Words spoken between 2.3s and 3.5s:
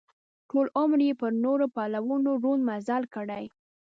ړوند مزل کړی.